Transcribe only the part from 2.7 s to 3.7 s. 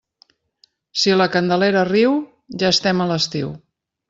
estem a l'estiu.